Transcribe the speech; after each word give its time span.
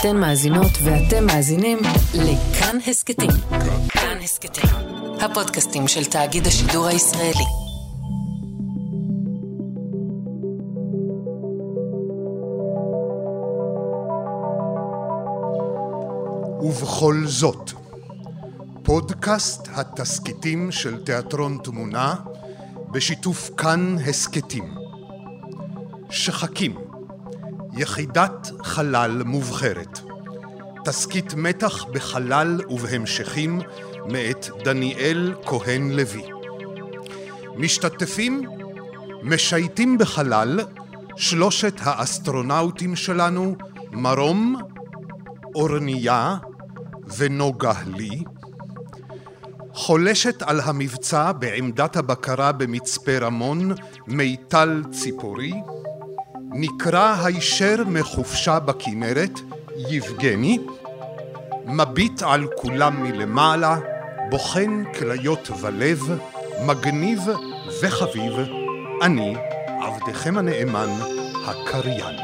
אתן 0.00 0.16
מאזינות 0.16 0.70
ואתם 0.82 1.26
מאזינים 1.26 1.78
לכאן 2.14 2.78
הסכתים. 2.86 3.30
כאן 3.88 4.18
הסכתים, 4.22 4.70
הפודקאסטים 5.20 5.88
של 5.88 6.04
תאגיד 6.04 6.46
השידור 6.46 6.86
הישראלי. 6.86 7.44
ובכל 16.60 17.22
זאת, 17.26 17.72
פודקאסט 18.82 19.68
התסכיתים 19.74 20.72
של 20.72 21.04
תיאטרון 21.04 21.58
תמונה 21.64 22.14
בשיתוף 22.90 23.50
כאן 23.56 23.96
הסכתים. 24.06 24.74
שחקים, 26.10 26.85
יחידת 27.76 28.50
חלל 28.62 29.22
מובחרת. 29.22 30.00
תסכית 30.84 31.34
מתח 31.34 31.84
בחלל 31.84 32.60
ובהמשכים 32.68 33.60
מאת 34.06 34.48
דניאל 34.64 35.34
כהן 35.44 35.90
לוי. 35.90 36.22
משתתפים 37.56 38.42
משייטים 39.22 39.98
בחלל 39.98 40.60
שלושת 41.16 41.74
האסטרונאוטים 41.80 42.96
שלנו 42.96 43.56
מרום, 43.92 44.56
אורניה 45.54 46.36
ונוגה 47.16 47.74
לי, 47.86 48.22
חולשת 49.72 50.42
על 50.42 50.60
המבצע 50.60 51.32
בעמדת 51.32 51.96
הבקרה 51.96 52.52
במצפה 52.52 53.18
רמון 53.18 53.72
מיטל 54.06 54.82
ציפורי, 54.90 55.52
נקראה 56.52 57.16
הישר 57.24 57.76
מחופשה 57.86 58.58
בכנרת, 58.58 59.40
יבגני, 59.76 60.58
מביט 61.66 62.22
על 62.22 62.46
כולם 62.56 63.02
מלמעלה, 63.02 63.78
בוחן 64.30 64.84
כליות 64.98 65.50
ולב, 65.60 66.00
מגניב 66.66 67.20
וחביב, 67.82 68.32
אני, 69.02 69.36
עבדכם 69.82 70.38
הנאמן, 70.38 70.88
הקריין. 71.46 72.16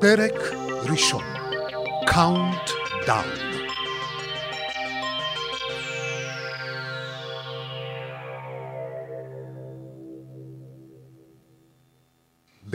פרק 0.00 0.34
ראשון, 0.90 1.24
countdown. 2.06 3.50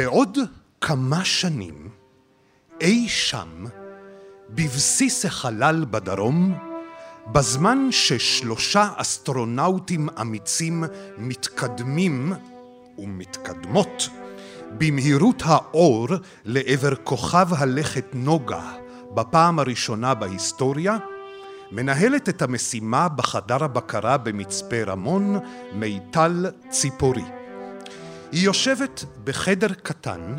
בעוד 0.06 0.38
כמה 0.82 1.26
שנים, 1.26 1.90
אי 2.82 3.10
שם, 3.10 3.66
בבסיס 4.50 5.26
החלל 5.26 5.86
בדרום, 5.92 6.58
בזמן 7.32 7.88
ששלושה 7.92 8.90
אסטרונאוטים 8.96 10.10
אמיצים 10.22 10.84
מתקדמים 11.18 12.34
ומתקדמות 12.98 14.10
במהירות 14.78 15.42
האור 15.46 16.08
לעבר 16.46 16.96
כוכב 16.96 17.48
הלכת 17.52 18.06
נוגה 18.14 18.72
בפעם 19.14 19.60
הראשונה 19.60 20.14
בהיסטוריה, 20.14 20.98
מנהלת 21.72 22.30
את 22.30 22.42
המשימה 22.42 23.10
בחדר 23.10 23.64
הבקרה 23.64 24.18
במצפה 24.18 24.84
רמון 24.84 25.40
מיטל 25.74 26.46
ציפורי. 26.70 27.35
היא 28.32 28.46
יושבת 28.46 29.06
בחדר 29.24 29.74
קטן 29.74 30.36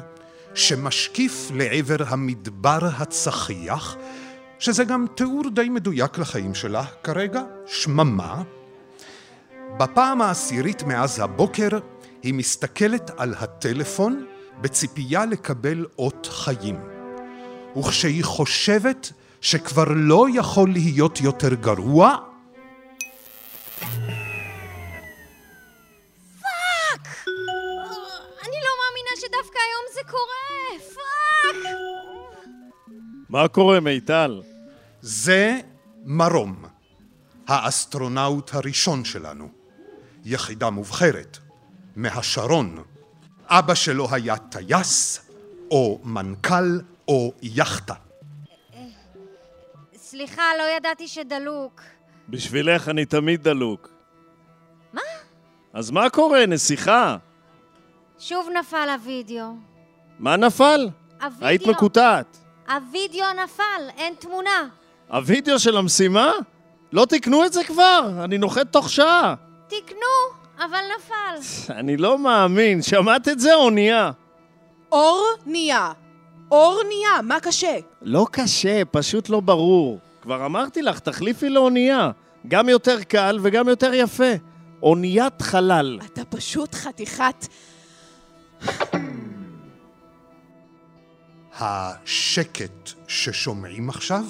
שמשקיף 0.54 1.50
לעבר 1.54 1.96
המדבר 2.08 2.78
הצחיח, 2.98 3.96
שזה 4.58 4.84
גם 4.84 5.06
תיאור 5.14 5.42
די 5.54 5.68
מדויק 5.68 6.18
לחיים 6.18 6.54
שלה 6.54 6.84
כרגע, 7.02 7.42
שממה. 7.66 8.42
בפעם 9.78 10.22
העשירית 10.22 10.82
מאז 10.82 11.20
הבוקר 11.20 11.68
היא 12.22 12.34
מסתכלת 12.34 13.10
על 13.16 13.34
הטלפון 13.38 14.26
בציפייה 14.60 15.26
לקבל 15.26 15.86
אות 15.98 16.28
חיים. 16.30 16.76
וכשהיא 17.76 18.24
חושבת 18.24 19.12
שכבר 19.40 19.84
לא 19.88 20.26
יכול 20.34 20.68
להיות 20.70 21.20
יותר 21.20 21.54
גרוע, 21.54 22.16
קורה! 30.10 30.80
fuck! 30.94 31.72
מה 33.28 33.48
קורה, 33.48 33.80
מיטל? 33.80 34.42
זה 35.00 35.60
מרום, 36.04 36.64
האסטרונאוט 37.46 38.54
הראשון 38.54 39.04
שלנו. 39.04 39.48
יחידה 40.24 40.70
מובחרת, 40.70 41.38
מהשרון. 41.96 42.82
אבא 43.48 43.74
שלו 43.74 44.08
היה 44.10 44.36
טייס, 44.36 45.30
או 45.70 46.00
מנכ"ל, 46.04 46.80
או 47.08 47.32
יאכטה. 47.42 47.94
סליחה, 49.96 50.42
לא 50.58 50.76
ידעתי 50.76 51.08
שדלוק. 51.08 51.82
בשבילך 52.28 52.88
אני 52.88 53.04
תמיד 53.04 53.42
דלוק. 53.42 53.90
מה? 54.92 55.00
אז 55.72 55.90
מה 55.90 56.10
קורה, 56.10 56.46
נסיכה? 56.46 57.16
שוב 58.18 58.48
נפל 58.58 58.88
הווידאו. 58.90 59.75
מה 60.18 60.36
נפל? 60.36 60.88
הווידאו. 61.22 61.46
היית 61.48 61.66
מקוטעת. 61.66 62.38
הווידאו 62.68 63.26
נפל, 63.44 63.88
אין 63.96 64.14
תמונה. 64.18 64.68
הווידאו 65.08 65.58
של 65.58 65.76
המשימה? 65.76 66.32
לא 66.92 67.04
תקנו 67.04 67.44
את 67.44 67.52
זה 67.52 67.64
כבר? 67.64 68.10
אני 68.24 68.38
נוחת 68.38 68.72
תוך 68.72 68.90
שעה. 68.90 69.34
תקנו, 69.66 70.46
אבל 70.58 70.78
נפל. 70.96 71.72
אני 71.78 71.96
לא 71.96 72.18
מאמין. 72.18 72.82
שמעת 72.82 73.28
את 73.28 73.40
זה, 73.40 73.54
אונייה? 73.54 74.10
אור 74.92 75.24
נהיה. 75.46 75.92
אור 76.50 76.80
נהיה, 76.88 77.22
מה 77.22 77.40
קשה? 77.40 77.76
לא 78.02 78.26
קשה, 78.30 78.84
פשוט 78.84 79.28
לא 79.28 79.40
ברור. 79.40 79.98
כבר 80.22 80.46
אמרתי 80.46 80.82
לך, 80.82 80.98
תחליפי 80.98 81.48
לאונייה. 81.48 82.10
גם 82.48 82.68
יותר 82.68 83.02
קל 83.02 83.38
וגם 83.42 83.68
יותר 83.68 83.94
יפה. 83.94 84.32
אוניית 84.82 85.42
חלל. 85.42 85.98
אתה 86.12 86.24
פשוט 86.24 86.74
חתיכת... 86.74 87.46
השקט 91.60 92.90
ששומעים 93.08 93.88
עכשיו 93.88 94.24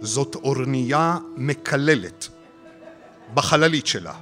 זאת 0.00 0.34
אורנייה 0.34 1.16
מקללת 1.36 2.28
בחללית 3.34 3.86
שלה. 3.86 4.14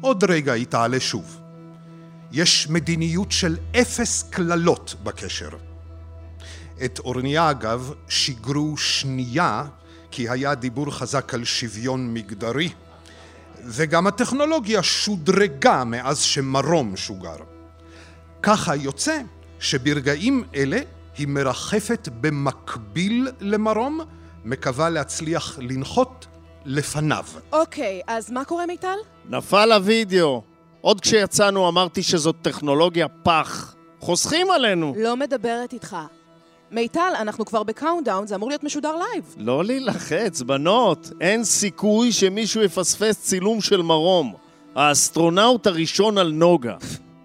עוד 0.00 0.24
רגע 0.24 0.52
היא 0.52 0.66
תעלה 0.66 1.00
שוב. 1.00 1.40
יש 2.32 2.68
מדיניות 2.68 3.32
של 3.32 3.56
אפס 3.80 4.22
קללות 4.30 4.94
בקשר. 5.02 5.50
את 6.84 6.98
אורניה, 6.98 7.50
אגב, 7.50 7.92
שיגרו 8.08 8.76
שנייה, 8.76 9.64
כי 10.10 10.28
היה 10.28 10.54
דיבור 10.54 10.90
חזק 10.90 11.34
על 11.34 11.44
שוויון 11.44 12.14
מגדרי, 12.14 12.68
וגם 13.64 14.06
הטכנולוגיה 14.06 14.82
שודרגה 14.82 15.84
מאז 15.84 16.20
שמרום 16.20 16.96
שוגר. 16.96 17.36
ככה 18.42 18.76
יוצא 18.76 19.20
שברגעים 19.60 20.44
אלה 20.54 20.80
היא 21.18 21.28
מרחפת 21.28 22.08
במקביל 22.20 23.28
למרום, 23.40 24.00
מקווה 24.44 24.90
להצליח 24.90 25.58
לנחות 25.58 26.26
לפניו. 26.64 27.24
אוקיי, 27.52 28.00
אז 28.06 28.30
מה 28.30 28.44
קורה, 28.44 28.66
מיטל? 28.66 28.96
נפל 29.28 29.72
הווידאו. 29.72 30.42
עוד 30.80 31.00
כשיצאנו 31.00 31.68
אמרתי 31.68 32.02
שזאת 32.02 32.36
טכנולוגיה 32.42 33.08
פח. 33.08 33.74
חוסכים 34.00 34.50
עלינו. 34.50 34.94
לא 34.96 35.16
מדברת 35.16 35.72
איתך. 35.72 35.96
מיטל, 36.70 37.12
אנחנו 37.20 37.44
כבר 37.44 37.62
ב 37.62 37.68
countdown, 37.68 38.26
זה 38.26 38.34
אמור 38.34 38.48
להיות 38.48 38.64
משודר 38.64 38.96
live. 38.96 39.34
לא 39.38 39.64
להילחץ, 39.64 40.42
בנות. 40.42 41.10
אין 41.20 41.44
סיכוי 41.44 42.12
שמישהו 42.12 42.62
יפספס 42.62 43.20
צילום 43.20 43.60
של 43.60 43.82
מרום. 43.82 44.34
האסטרונאוט 44.74 45.66
הראשון 45.66 46.18
על 46.18 46.32
נוגה. 46.32 46.76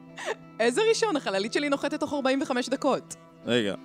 איזה 0.60 0.82
ראשון? 0.90 1.16
החללית 1.16 1.54
שלי 1.54 1.70
נוחתת 1.70 2.00
תוך 2.00 2.14
45 2.14 2.70
דקות. 2.70 3.16
רגע, 3.46 3.76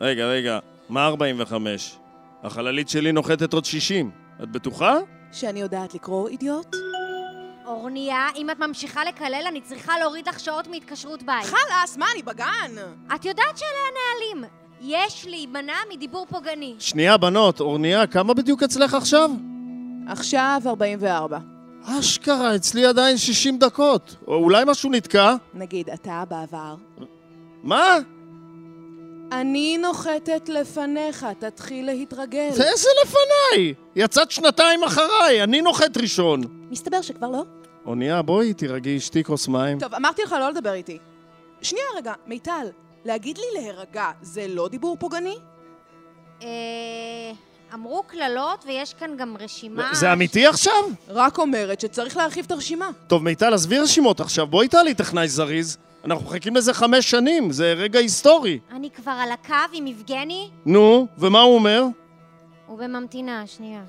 רגע, 0.00 0.26
רגע. 0.26 0.58
מה 0.88 1.06
45? 1.06 1.96
החללית 2.42 2.88
שלי 2.88 3.12
נוחתת 3.12 3.52
עוד 3.52 3.64
60. 3.64 4.10
את 4.42 4.50
בטוחה? 4.50 4.98
שאני 5.32 5.60
יודעת 5.60 5.94
לקרוא, 5.94 6.28
אידיוט? 6.28 6.76
אורניה, 7.66 8.26
אם 8.36 8.50
את 8.50 8.58
ממשיכה 8.58 9.04
לקלל, 9.04 9.44
אני 9.48 9.60
צריכה 9.60 9.98
להוריד 9.98 10.28
לך 10.28 10.40
שעות 10.40 10.66
מהתקשרות 10.66 11.22
בית. 11.22 11.44
חלאס, 11.44 11.96
מה, 11.96 12.06
אני 12.14 12.22
בגן? 12.22 12.82
את 13.14 13.24
יודעת 13.24 13.58
שאלה 13.58 13.68
הנהלים. 13.90 14.50
יש 14.80 15.26
להימנע 15.26 15.76
מדיבור 15.92 16.26
פוגעני. 16.30 16.74
שנייה, 16.78 17.16
בנות. 17.16 17.60
אורניה, 17.60 18.06
כמה 18.06 18.34
בדיוק 18.34 18.62
אצלך 18.62 18.94
עכשיו? 18.94 19.30
עכשיו 20.08 20.62
44. 20.66 21.38
אשכרה, 21.84 22.56
אצלי 22.56 22.86
עדיין 22.86 23.16
60 23.16 23.58
דקות. 23.58 24.16
או 24.26 24.34
אולי 24.34 24.64
משהו 24.66 24.90
נתקע? 24.90 25.34
נגיד, 25.54 25.90
אתה 25.90 26.24
בעבר. 26.28 26.74
מה? 27.62 27.96
אני 29.32 29.78
נוחתת 29.78 30.48
לפניך, 30.48 31.26
תתחיל 31.38 31.86
להתרגל. 31.86 32.48
זה 32.52 32.70
איזה 32.70 32.88
לפניי? 33.04 33.74
יצאת 33.96 34.30
שנתיים 34.30 34.84
אחריי, 34.84 35.42
אני 35.42 35.60
נוחת 35.60 35.96
ראשון. 35.96 36.40
מסתבר 36.70 37.02
שכבר 37.02 37.28
לא. 37.30 37.42
אונייה, 37.86 38.22
בואי, 38.22 38.54
תירגעי, 38.54 39.00
שתי 39.00 39.24
כוס 39.24 39.48
מים. 39.48 39.78
טוב, 39.78 39.94
אמרתי 39.94 40.22
לך 40.22 40.32
לא 40.32 40.50
לדבר 40.50 40.72
איתי. 40.72 40.98
שנייה 41.62 41.86
רגע, 41.96 42.12
מיטל, 42.26 42.66
להגיד 43.04 43.38
לי 43.38 43.60
להירגע 43.60 44.10
זה 44.22 44.46
לא 44.48 44.68
דיבור 44.68 44.96
פוגעני? 45.00 45.36
אה... 46.42 46.48
אמרו 47.74 48.02
קללות 48.06 48.64
ויש 48.66 48.94
כאן 48.94 49.16
גם 49.16 49.36
רשימה... 49.40 49.90
זה 49.92 50.12
אמיתי 50.12 50.46
עכשיו? 50.46 50.84
רק 51.08 51.38
אומרת 51.38 51.80
שצריך 51.80 52.16
להרחיב 52.16 52.44
את 52.44 52.52
הרשימה. 52.52 52.90
טוב, 53.06 53.22
מיטל, 53.22 53.54
עזבי 53.54 53.78
רשימות 53.78 54.20
עכשיו, 54.20 54.46
בואי 54.46 54.68
תעלי 54.68 54.94
טכנאי 54.94 55.28
זריז. 55.28 55.78
אנחנו 56.04 56.24
מחכים 56.26 56.56
לזה 56.56 56.74
חמש 56.74 57.10
שנים, 57.10 57.52
זה 57.52 57.72
רגע 57.72 57.98
היסטורי. 57.98 58.58
אני 58.72 58.90
כבר 58.90 59.12
על 59.12 59.32
הקו 59.32 59.54
עם 59.72 59.86
יבגני? 59.86 60.50
נו, 60.66 61.06
ומה 61.18 61.40
הוא 61.40 61.54
אומר? 61.54 61.84
הוא 62.66 62.78
בממתינה, 62.78 63.46
שנייה. 63.46 63.82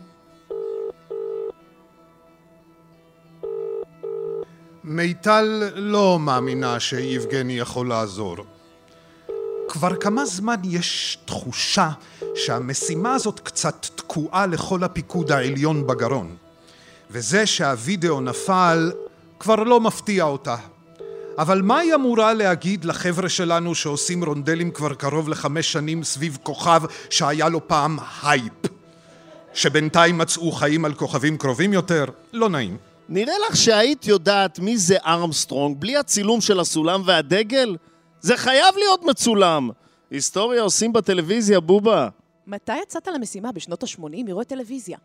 מיטל 4.84 5.72
לא 5.76 6.20
מאמינה 6.20 6.80
שיבגני 6.80 7.54
יכול 7.60 7.90
לעזור. 7.90 8.36
כבר 9.68 9.96
כמה 9.96 10.26
זמן 10.26 10.56
יש 10.64 11.18
תחושה 11.26 11.90
שהמשימה 12.36 13.14
הזאת 13.14 13.40
קצת 13.40 13.88
תקועה 13.96 14.46
לכל 14.46 14.84
הפיקוד 14.84 15.32
העליון 15.32 15.88
בגרון. 15.88 16.36
וזה 17.10 17.46
שהווידאו 17.46 18.22
נפל 18.22 18.92
כבר 19.40 19.56
לא 19.56 19.80
מפתיע 19.80 20.24
אותה. 20.24 20.56
אבל 21.38 21.62
מה 21.62 21.78
היא 21.78 21.96
אמורה 21.96 22.34
להגיד 22.34 22.86
לחבר'ה 22.86 23.30
שלנו 23.30 23.76
שעושים 23.76 24.24
רונדלים 24.24 24.72
כבר 24.72 24.94
קרוב 24.94 25.30
לחמש 25.30 25.72
שנים 25.72 26.04
סביב 26.04 26.38
כוכב 26.44 26.82
שהיה 27.10 27.50
לו 27.50 27.68
פעם 27.68 27.98
הייפ? 28.24 28.54
שבינתיים 29.54 30.18
מצאו 30.18 30.52
חיים 30.52 30.86
על 30.86 30.94
כוכבים 30.94 31.38
קרובים 31.38 31.74
יותר? 31.74 32.06
לא 32.34 32.50
נעים. 32.50 32.78
נראה 33.10 33.34
לך 33.50 33.56
שהיית 33.56 34.08
יודעת 34.08 34.60
מי 34.60 34.78
זה 34.78 34.98
ארמסטרונג 35.06 35.78
בלי 35.80 35.98
הצילום 35.98 36.42
של 36.42 36.60
הסולם 36.60 37.02
והדגל? 37.06 37.76
זה 38.22 38.38
חייב 38.38 38.76
להיות 38.78 39.04
מצולם. 39.04 39.70
היסטוריה 40.12 40.62
עושים 40.62 40.94
בטלוויזיה, 40.94 41.60
בובה. 41.60 42.10
מתי 42.48 42.78
יצאת 42.84 43.08
למשימה? 43.08 43.52
בשנות 43.52 43.84
ה-80? 43.84 44.10
מי 44.10 44.32
רואה 44.32 44.46
טלוויזיה? 44.46 44.98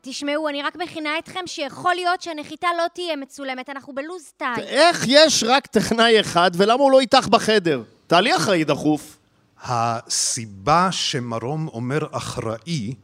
תשמעו, 0.00 0.48
אני 0.48 0.62
רק 0.62 0.76
מכינה 0.76 1.18
אתכם 1.18 1.40
שיכול 1.46 1.94
להיות 1.94 2.22
שהנחיתה 2.22 2.68
לא 2.78 2.84
תהיה 2.94 3.16
מצולמת, 3.16 3.68
אנחנו 3.68 3.94
בלוז 3.94 4.32
טיים. 4.36 4.58
איך 4.58 5.04
יש 5.08 5.44
רק 5.46 5.66
טכנאי 5.66 6.20
אחד 6.20 6.50
ולמה 6.54 6.82
הוא 6.82 6.92
לא 6.92 7.00
איתך 7.00 7.28
בחדר? 7.28 7.82
תעלי 8.06 8.36
אחראי 8.36 8.64
דחוף. 8.64 9.18
הסיבה 9.64 10.88
שמרום 10.92 11.68
אומר 11.68 12.06
אחראי 12.10 12.94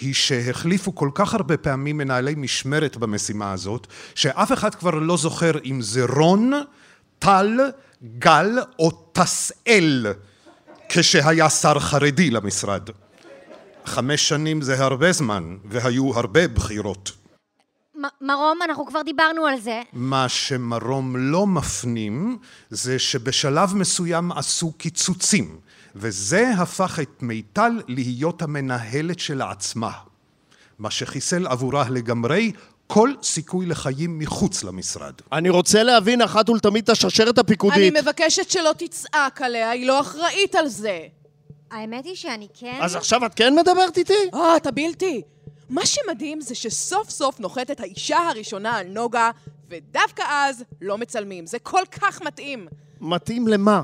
היא 0.00 0.14
שהחליפו 0.14 0.94
כל 0.94 1.10
כך 1.14 1.34
הרבה 1.34 1.56
פעמים 1.56 1.96
מנהלי 1.96 2.34
משמרת 2.34 2.96
במשימה 2.96 3.52
הזאת, 3.52 3.86
שאף 4.14 4.52
אחד 4.52 4.74
כבר 4.74 4.90
לא 4.90 5.16
זוכר 5.16 5.52
אם 5.64 5.82
זה 5.82 6.04
רון, 6.04 6.52
טל, 7.18 7.60
גל 8.18 8.58
או 8.78 8.90
טסאל, 8.90 10.06
כשהיה 10.88 11.50
שר 11.50 11.78
חרדי 11.78 12.30
למשרד. 12.30 12.90
חמש 13.84 14.28
שנים 14.28 14.62
זה 14.62 14.84
הרבה 14.84 15.12
זמן, 15.12 15.56
והיו 15.64 16.18
הרבה 16.18 16.48
בחירות. 16.48 17.12
מרום, 18.20 18.58
אנחנו 18.64 18.86
כבר 18.86 19.02
דיברנו 19.02 19.46
על 19.46 19.60
זה. 19.60 19.82
מה 19.92 20.28
שמרום 20.28 21.16
לא 21.16 21.46
מפנים 21.46 22.38
זה 22.70 22.98
שבשלב 22.98 23.74
מסוים 23.74 24.32
עשו 24.32 24.72
קיצוצים 24.72 25.58
וזה 25.94 26.50
הפך 26.58 26.98
את 27.02 27.22
מיטל 27.22 27.72
להיות 27.88 28.42
המנהלת 28.42 29.18
של 29.18 29.42
עצמה 29.42 29.90
מה 30.78 30.90
שחיסל 30.90 31.46
עבורה 31.46 31.84
לגמרי 31.90 32.52
כל 32.86 33.12
סיכוי 33.22 33.66
לחיים 33.66 34.18
מחוץ 34.18 34.64
למשרד. 34.64 35.12
אני 35.32 35.48
רוצה 35.48 35.82
להבין 35.82 36.22
אחת 36.22 36.48
ולתמיד 36.48 36.84
את 36.84 36.88
השרשרת 36.88 37.38
הפיקודית. 37.38 37.78
אני 37.94 38.00
מבקשת 38.02 38.50
שלא 38.50 38.70
תצעק 38.78 39.42
עליה, 39.42 39.70
היא 39.70 39.86
לא 39.86 40.00
אחראית 40.00 40.54
על 40.54 40.68
זה. 40.68 40.98
האמת 41.70 42.04
היא 42.04 42.14
שאני 42.14 42.48
כן... 42.54 42.78
אז 42.82 42.96
עכשיו 42.96 43.26
את 43.26 43.34
כן 43.34 43.54
מדברת 43.54 43.98
איתי? 43.98 44.12
אה, 44.34 44.56
אתה 44.56 44.70
בלתי. 44.70 45.22
מה 45.68 45.86
שמדהים 45.86 46.40
זה 46.40 46.54
שסוף 46.54 47.10
סוף 47.10 47.40
נוחתת 47.40 47.80
האישה 47.80 48.18
הראשונה 48.18 48.76
על 48.76 48.86
נוגה, 48.86 49.30
ודווקא 49.68 50.22
אז 50.28 50.64
לא 50.80 50.98
מצלמים. 50.98 51.46
זה 51.46 51.58
כל 51.58 51.82
כך 51.90 52.22
מתאים. 52.22 52.68
מתאים 53.00 53.48
למה? 53.48 53.82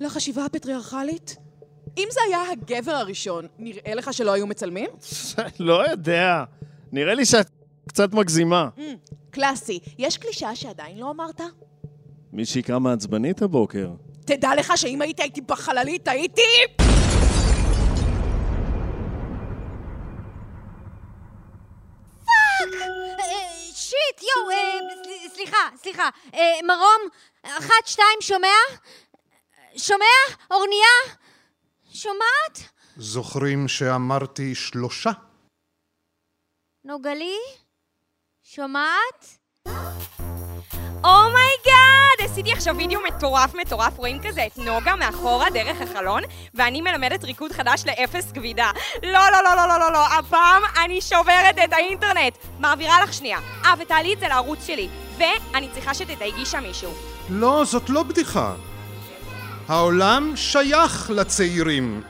לחשיבה 0.00 0.44
הפטריארכלית? 0.44 1.36
אם 1.98 2.08
זה 2.10 2.20
היה 2.26 2.50
הגבר 2.52 2.92
הראשון, 2.92 3.46
נראה 3.58 3.94
לך 3.94 4.12
שלא 4.12 4.32
היו 4.32 4.46
מצלמים? 4.46 4.90
לא 5.60 5.90
יודע. 5.90 6.44
נראה 6.92 7.14
לי 7.14 7.24
שאת 7.24 7.50
קצת 7.88 8.12
מגזימה. 8.12 8.68
Mm, 8.76 8.80
קלאסי. 9.30 9.78
יש 9.98 10.16
קלישאה 10.16 10.56
שעדיין 10.56 10.98
לא 10.98 11.10
אמרת? 11.10 11.40
מישהי 12.32 12.62
קמה 12.62 12.92
עצבנית 12.92 13.42
הבוקר. 13.42 13.90
תדע 14.28 14.50
לך 14.54 14.72
שאם 14.76 15.02
הייתי 15.02 15.22
הייתי 15.22 15.40
בחללית, 15.40 16.08
הייתי... 16.08 16.42
אה, 23.20 23.72
shit, 23.74 24.22
יואו, 24.22 24.50
אה, 24.50 24.78
סל- 25.04 25.34
סליחה, 25.34 25.56
סליחה. 25.76 26.08
אה, 26.34 26.40
מרום, 26.66 27.08
אחת, 27.42 27.86
שתיים, 27.86 28.18
שומע? 28.20 28.56
שומע? 29.76 30.36
אורניה? 30.50 31.16
שומעת? 31.92 32.58
זוכרים 32.96 33.68
שאמרתי 33.68 34.54
שלושה? 34.54 35.10
נוגלי? 36.84 37.36
שומעת? 38.42 39.38
oh 41.04 41.20
my 41.20 41.36
God! 41.36 41.67
עשיתי 42.20 42.52
עכשיו 42.52 42.76
וידאו 42.76 43.00
מטורף 43.08 43.54
מטורף, 43.54 43.98
רואים 43.98 44.18
כזה 44.22 44.46
את 44.46 44.58
נוגה 44.58 44.96
מאחורה 44.96 45.50
דרך 45.50 45.76
החלון, 45.80 46.22
ואני 46.54 46.80
מלמדת 46.80 47.24
ריקוד 47.24 47.52
חדש 47.52 47.84
לאפס 47.86 48.32
כבידה. 48.32 48.70
לא, 49.02 49.10
לא, 49.32 49.42
לא, 49.44 49.56
לא, 49.56 49.68
לא, 49.68 49.78
לא, 49.78 49.92
לא, 49.92 50.06
הפעם 50.06 50.62
אני 50.84 51.00
שוברת 51.00 51.58
את 51.64 51.72
האינטרנט. 51.72 52.38
מעבירה 52.58 53.02
לך 53.02 53.12
שנייה. 53.12 53.38
אה, 53.64 53.74
ותעלי 53.78 54.14
את 54.14 54.20
זה 54.20 54.28
לערוץ 54.28 54.66
שלי. 54.66 54.88
ואני 55.18 55.68
צריכה 55.74 55.94
שתתייגי 55.94 56.46
שם 56.46 56.62
מישהו. 56.62 56.90
לא, 57.28 57.64
זאת 57.66 57.90
לא 57.90 58.02
בדיחה. 58.02 58.54
העולם 59.68 60.32
שייך 60.36 61.10
לצעירים. 61.10 62.02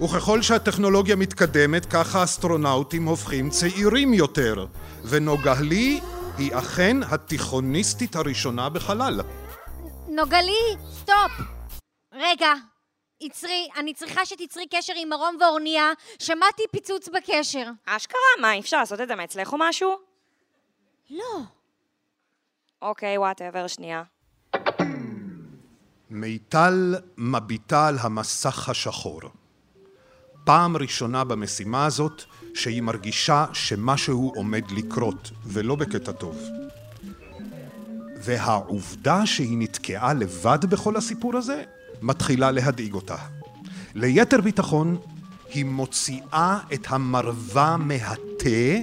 וככל 0.00 0.42
שהטכנולוגיה 0.42 1.16
מתקדמת, 1.16 1.86
ככה 1.86 2.20
האסטרונאוטים 2.20 3.04
הופכים 3.04 3.50
צעירים 3.50 4.14
יותר. 4.14 4.66
ונוגהלי 5.04 6.00
היא 6.38 6.54
אכן 6.54 6.96
התיכוניסטית 7.02 8.16
הראשונה 8.16 8.68
בחלל. 8.68 9.20
נוגלי, 10.08 10.76
stop. 10.90 11.32
רגע, 12.12 12.52
עצרי, 13.22 13.68
אני 13.76 13.94
צריכה 13.94 14.26
שתצרי 14.26 14.66
קשר 14.70 14.92
עם 14.96 15.08
מרום 15.08 15.36
ואורניה. 15.40 15.92
שמעתי 16.18 16.62
פיצוץ 16.72 17.08
בקשר. 17.08 17.64
אשכרה? 17.86 18.20
מה, 18.40 18.52
אי 18.52 18.60
אפשר 18.60 18.76
לעשות 18.78 19.00
את 19.00 19.08
זה 19.08 19.14
מאצלך 19.14 19.52
או 19.52 19.58
משהו? 19.60 19.96
לא. 21.10 21.40
אוקיי, 22.82 23.18
whatever, 23.18 23.66
שנייה. 23.66 24.02
מיטל 26.10 26.94
מביטה 27.16 27.86
על 27.88 27.96
המסך 28.00 28.68
השחור. 28.68 29.20
פעם 30.48 30.76
ראשונה 30.76 31.24
במשימה 31.24 31.86
הזאת 31.86 32.22
שהיא 32.54 32.82
מרגישה 32.82 33.46
שמשהו 33.52 34.32
עומד 34.36 34.70
לקרות, 34.70 35.30
ולא 35.46 35.76
בקטע 35.76 36.12
טוב. 36.12 36.38
והעובדה 38.16 39.26
שהיא 39.26 39.58
נתקעה 39.58 40.14
לבד 40.14 40.58
בכל 40.68 40.96
הסיפור 40.96 41.36
הזה, 41.36 41.62
מתחילה 42.02 42.50
להדאיג 42.50 42.94
אותה. 42.94 43.16
ליתר 43.94 44.40
ביטחון, 44.40 44.96
היא 45.52 45.64
מוציאה 45.64 46.58
את 46.74 46.86
המרווה 46.88 47.76
מהתה 47.76 48.74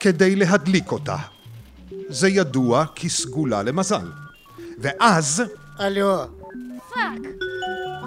כדי 0.00 0.36
להדליק 0.36 0.92
אותה. 0.92 1.16
זה 2.08 2.28
ידוע 2.28 2.84
כסגולה 2.94 3.62
למזל. 3.62 4.12
ואז 4.78 5.42
הלו, 5.78 6.24
fuck. 6.88 7.20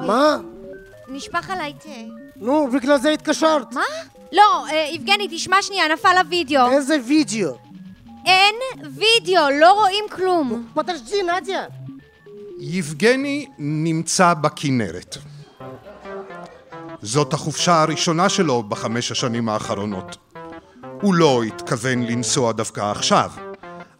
מה? 0.08 0.38
נשפך 1.08 1.50
עליי 1.50 1.74
תה. 1.74 2.19
נו, 2.40 2.70
בגלל 2.72 2.98
זה 2.98 3.10
התקשרת. 3.10 3.74
מה? 3.74 3.82
לא, 4.32 4.66
אה, 4.72 4.90
יבגני, 4.94 5.28
תשמע 5.32 5.62
שנייה, 5.62 5.88
נפל 5.94 6.18
הווידאו. 6.18 6.72
איזה 6.72 6.96
וידאו? 7.08 7.58
אין 8.26 8.56
וידאו, 8.82 9.50
לא 9.60 9.74
רואים 9.74 10.06
כלום. 10.12 10.68
פתשתי, 10.74 11.16
נדיה. 11.24 11.66
יבגני 12.60 13.46
נמצא 13.58 14.34
בכנרת. 14.34 15.18
זאת 17.02 17.34
החופשה 17.34 17.82
הראשונה 17.82 18.30
שלו 18.30 18.64
בחמש 18.64 19.12
השנים 19.12 19.50
האחרונות. 19.50 20.18
הוא 21.02 21.14
לא 21.14 21.44
התכוון 21.44 22.04
לנסוע 22.04 22.52
דווקא 22.52 22.82
עכשיו, 22.92 23.32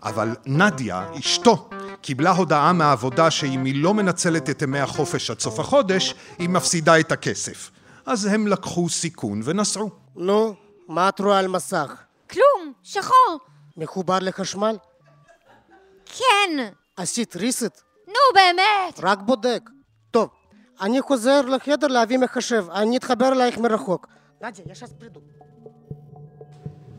אבל 0.04 0.36
נדיה, 0.46 1.06
אשתו, 1.20 1.70
קיבלה 2.02 2.32
הודעה 2.32 2.74
מהעבודה 2.74 3.32
שאם 3.32 3.66
היא 3.66 3.84
לא 3.84 3.94
מנצלת 3.94 4.50
את 4.50 4.62
ימי 4.62 4.80
החופש 4.80 5.32
עד 5.32 5.40
סוף 5.40 5.60
החודש, 5.60 6.16
היא 6.40 6.50
מפסידה 6.50 7.00
את 7.00 7.12
הכסף. 7.12 7.72
אז 8.10 8.26
הם 8.26 8.48
לקחו 8.48 8.90
סיכון 8.90 9.42
ונסעו. 9.44 9.90
נו, 10.16 10.56
מה 10.88 11.10
את 11.10 11.20
רואה 11.20 11.40
על 11.40 11.48
מסך? 11.48 12.04
כלום, 12.30 12.74
שחור. 12.84 13.38
מחובר 13.78 14.20
לחשמל? 14.20 14.76
כן. 16.06 16.70
עשית 16.98 17.36
ריסט? 17.36 17.82
נו, 18.08 18.14
באמת. 18.34 19.00
רק 19.00 19.20
בודק. 19.22 19.70
טוב, 20.12 20.30
אני 20.82 21.02
חוזר 21.02 21.42
לחדר 21.42 21.88
להביא 21.88 22.18
מחשב, 22.18 22.66
אני 22.72 22.98
אתחבר 22.98 23.32
אלייך 23.34 23.58
מרחוק. 23.58 24.08
נדיה, 24.42 24.66
יש 24.72 24.84
אז 24.84 24.94
פרידו. 24.94 25.20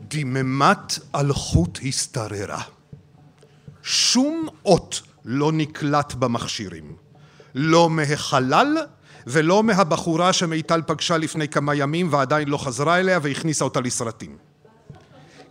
דממת 0.07 0.99
אלחוט 1.15 1.79
השתררה. 1.87 2.61
שום 3.83 4.47
אות 4.65 5.01
לא 5.25 5.51
נקלט 5.51 6.13
במכשירים. 6.13 6.95
לא 7.55 7.89
מהחלל 7.89 8.77
ולא 9.27 9.63
מהבחורה 9.63 10.33
שמיטל 10.33 10.81
פגשה 10.87 11.17
לפני 11.17 11.47
כמה 11.47 11.75
ימים 11.75 12.07
ועדיין 12.13 12.47
לא 12.47 12.57
חזרה 12.57 12.99
אליה 12.99 13.19
והכניסה 13.21 13.63
אותה 13.65 13.81
לסרטים. 13.81 14.37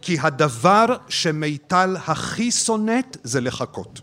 כי 0.03 0.17
הדבר 0.21 0.87
שמיטל 1.09 1.97
הכי 2.07 2.51
שונאת 2.51 3.17
זה 3.23 3.41
לחכות. 3.41 4.01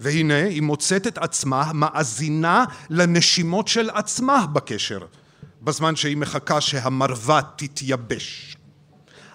והנה 0.00 0.44
היא 0.44 0.62
מוצאת 0.62 1.06
את 1.06 1.18
עצמה 1.18 1.70
מאזינה 1.74 2.64
לנשימות 2.90 3.68
של 3.68 3.90
עצמה 3.90 4.46
בקשר, 4.46 5.00
בזמן 5.62 5.96
שהיא 5.96 6.16
מחכה 6.16 6.60
שהמרווה 6.60 7.40
תתייבש. 7.56 8.56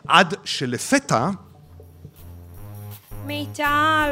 עד 0.07 0.35
שלפתע, 0.43 1.29
מיטל. 3.27 4.11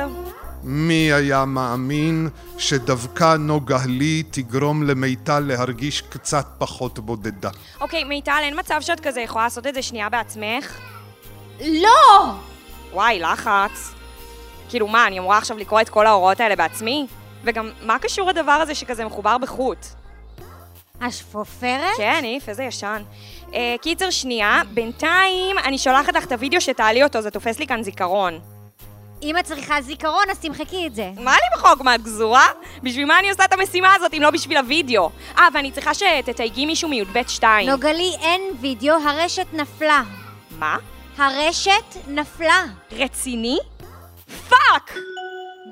מי 0.64 1.14
היה 1.14 1.46
מאמין 1.46 2.30
שדווקא 2.58 3.36
נוגה 3.40 3.78
לי 3.88 4.24
תגרום 4.32 4.84
למיטל 4.84 5.40
להרגיש 5.40 6.02
קצת 6.02 6.46
פחות 6.58 7.00
בודדה? 7.00 7.50
אוקיי, 7.82 8.04
מיטל, 8.04 8.40
אין 8.42 8.60
מצב 8.60 8.82
שאת 8.82 9.00
כזה 9.00 9.22
יכולה 9.22 9.44
לעשות 9.44 9.68
את 9.68 9.74
זה 9.74 9.82
שנייה 9.82 10.10
בעצמך? 10.10 10.80
לא! 11.66 12.34
וואי, 12.94 13.20
לחץ. 13.20 13.94
כאילו 14.70 14.88
מה, 14.88 15.08
אני 15.08 15.20
אמורה 15.20 15.38
עכשיו 15.38 15.58
לקרוא 15.58 15.82
את 15.82 15.90
כל 15.90 16.08
ההוראות 16.08 16.40
האלה 16.40 16.56
בעצמי? 16.56 17.08
וגם, 17.44 17.70
מה 17.82 18.00
קשור 18.00 18.30
הדבר 18.30 18.52
הזה 18.52 18.76
שכזה 18.76 19.06
מחובר 19.06 19.38
בחוט? 19.38 19.86
השפופרת? 21.02 21.98
כן, 21.98 22.22
איף, 22.24 22.50
איזה 22.50 22.64
ישן. 22.64 23.02
אה, 23.54 23.76
קיצר, 23.82 24.10
שנייה, 24.10 24.62
בינתיים 24.74 25.58
אני 25.66 25.78
שולחת 25.78 26.16
לך 26.16 26.26
את 26.26 26.32
הוידאו 26.32 26.62
שתעלי 26.62 27.04
אותו, 27.04 27.22
זה 27.22 27.32
תופס 27.32 27.60
לי 27.60 27.68
כאן 27.68 27.84
זיכרון. 27.84 28.55
אם 29.24 29.38
את 29.38 29.46
צריכה 29.46 29.82
זיכרון, 29.82 30.24
אז 30.32 30.40
תמחקי 30.40 30.88
את 30.88 30.96
זה. 30.96 31.10
מה 31.18 31.32
לי 31.32 31.60
בחוק, 31.60 31.82
מה, 31.82 31.96
את 31.96 32.02
גזורה? 32.04 32.48
בשביל 32.84 33.06
מה 33.06 33.20
אני 33.20 33.30
עושה 33.30 33.46
את 33.46 33.54
המשימה 33.54 33.94
הזאת 33.94 34.14
אם 34.14 34.22
לא 34.22 34.30
בשביל 34.32 34.58
הוידאו? 34.58 35.10
אה, 35.38 35.48
ואני 35.54 35.72
צריכה 35.72 35.94
שתתייגי 35.94 36.66
מישהו 36.66 36.90
מי"ב 36.90 37.22
2. 37.28 37.70
נוגלי, 37.70 38.12
אין 38.22 38.42
וידאו, 38.62 38.96
הרשת 38.96 39.48
נפלה. 39.54 40.02
מה? 40.60 40.78
הרשת 41.18 41.98
נפלה. 42.08 42.64
רציני? 42.92 43.58
fuck! 44.50 44.98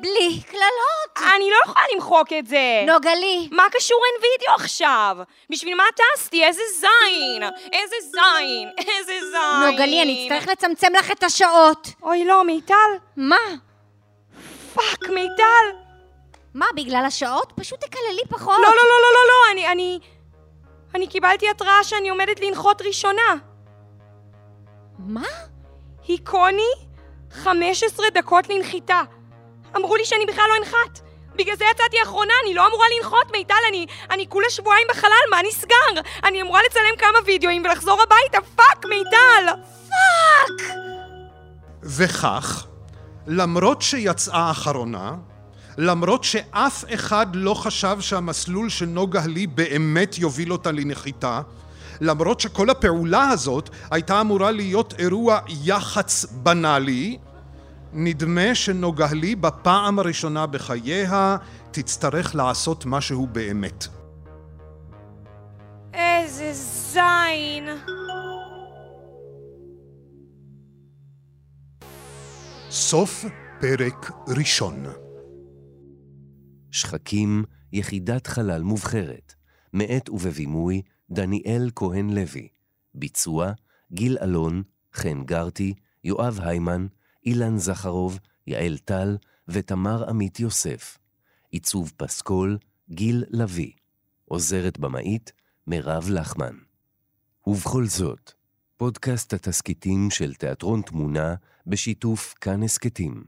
בלי 0.04 0.42
קללות. 0.52 1.34
אני 1.36 1.50
לא 1.50 1.56
יכולה 1.66 1.86
למחוק 1.96 2.34
את 2.40 2.48
זה! 2.48 2.84
נוגלי, 2.88 3.50
מה 3.52 3.64
קשור 3.72 4.00
אין 4.06 4.22
וידאו 4.22 4.56
עכשיו? 4.56 5.18
בשביל 5.50 5.76
מה 5.76 5.84
טסתי? 5.96 6.44
איזה 6.44 6.62
זין! 6.80 7.44
איזה 7.74 7.96
זין! 8.12 8.70
איזה 8.78 9.14
זין! 9.32 9.72
נוגלי, 9.72 10.02
אני 10.02 10.24
אצטרך 10.28 10.48
לצמצם 10.48 10.88
לך 11.00 11.12
את 11.12 11.24
השעות. 11.24 11.88
אוי 12.04 12.26
לא, 12.26 12.44
מיטל? 12.44 12.76
מה? 13.18 13.38
fuck, 14.74 15.10
מיטל! 15.10 15.66
מה, 16.54 16.66
בגלל 16.76 17.06
השעות? 17.06 17.54
פשוט 17.56 17.80
תקללי 17.80 18.22
פחות. 18.30 18.58
לא, 18.58 18.70
לא, 18.70 18.70
לא, 18.70 19.02
לא, 19.02 19.10
לא, 19.14 19.28
לא, 19.28 19.52
אני, 19.52 19.68
אני... 19.68 20.00
אני 20.96 21.08
קיבלתי 21.08 21.50
התראה 21.50 21.84
שאני 21.84 22.10
עומדת 22.10 22.40
לנחות 22.40 22.82
ראשונה. 22.82 23.36
מה? 25.00 25.28
היקוני, 26.08 26.72
15 27.32 28.06
דקות 28.14 28.50
לנחיתה. 28.50 29.02
אמרו 29.75 29.96
לי 29.96 30.06
שאני 30.06 30.25
בכלל 30.25 30.46
לא 30.50 30.56
אנחת. 30.65 31.00
בגלל 31.36 31.56
זה 31.56 31.65
יצאתי 31.72 31.98
אחרונה, 32.03 32.34
אני 32.46 32.53
לא 32.53 32.68
אמורה 32.68 32.86
לנחות, 32.98 33.32
מיטל, 33.32 33.53
אני, 33.70 33.86
אני 34.12 34.25
כולה 34.30 34.50
שבועיים 34.50 34.88
בחלל, 34.89 35.24
מה 35.32 35.38
נסגר? 35.48 36.01
אני 36.24 36.42
אמורה 36.42 36.60
לצלם 36.70 36.98
כמה 37.00 37.20
וידאוים 37.25 37.63
ולחזור 37.65 38.00
הביתה, 38.01 38.48
fuck, 38.56 38.86
מיטל! 38.86 39.46
fuck! 39.90 40.78
וכך, 41.84 42.65
למרות 43.27 43.82
שיצאה 43.82 44.51
אחרונה, 44.51 45.12
למרות 45.77 46.24
שאף 46.24 46.84
אחד 46.94 47.27
לא 47.34 47.53
חשב 47.53 47.98
שהמסלול 48.00 48.70
של 48.70 48.86
נוגה 48.86 49.22
לי 49.25 49.48
באמת 49.48 50.18
יוביל 50.18 50.51
אותה 50.51 50.72
לנחיתה, 50.72 51.42
למרות 52.01 52.39
שכל 52.39 52.70
הפעולה 52.70 53.30
הזאת 53.30 53.70
הייתה 53.92 54.22
אמורה 54.22 54.51
להיות 54.51 54.94
אירוע 55.00 55.39
יח"צ 55.63 56.25
בנאלי, 56.32 57.18
נדמה 57.96 58.56
שנוגה 58.56 59.08
לי 59.14 59.36
בפעם 59.36 60.00
הראשונה 60.00 60.46
בחייה 60.48 61.38
תצטרך 61.72 62.36
לעשות 62.36 62.86
משהו 62.86 63.28
באמת. 63.28 63.88
איזה 65.94 66.54
זין! 66.54 67.70
סוף 72.70 73.26
פרק 73.60 74.12
ראשון. 74.28 74.84
שחקים, 76.72 77.44
יחידת 77.74 78.28
חלל 78.28 78.62
מובחרת, 78.62 79.34
מאת 79.74 80.10
ובבימוי 80.10 80.82
דניאל 81.10 81.70
כהן 81.76 82.10
לוי, 82.10 82.48
ביצוע 82.96 83.52
גיל 83.92 84.18
אלון, 84.22 84.64
חן 84.94 85.24
גרטי, 85.24 85.74
יואב 86.04 86.40
היימן, 86.44 86.88
אילן 87.25 87.58
זכרוב, 87.58 88.20
יעל 88.48 88.77
טל 88.77 89.18
ותמר 89.48 90.10
עמית 90.10 90.39
יוסף. 90.39 90.98
עיצוב 91.50 91.94
פסקול, 91.98 92.58
גיל 92.89 93.24
לביא. 93.30 93.72
עוזרת 94.25 94.80
במאית, 94.80 95.32
מירב 95.68 96.10
לחמן. 96.10 96.56
ובכל 97.48 97.86
זאת, 97.86 98.32
פודקאסט 98.77 99.34
התסכיתים 99.34 100.10
של 100.12 100.34
תיאטרון 100.34 100.82
תמונה 100.82 101.36
בשיתוף 101.68 102.34
כאן 102.42 102.63
הסכתים. 102.63 103.24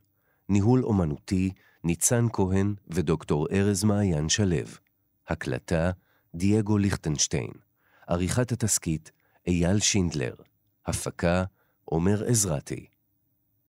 ניהול 0.50 0.84
אומנותי, 0.84 1.52
ניצן 1.84 2.26
כהן 2.34 2.76
ודוקטור 2.88 3.48
ארז 3.52 3.84
מעיין 3.84 4.30
שלו. 4.30 4.56
הקלטה, 5.28 5.92
דייגו 6.36 6.78
ליכטנשטיין. 6.78 7.52
עריכת 8.08 8.52
התסכית, 8.52 9.12
אייל 9.48 9.80
שינדלר. 9.80 10.36
הפקה, 10.86 11.44
עומר 11.86 12.24
עזרתי. 12.24 12.86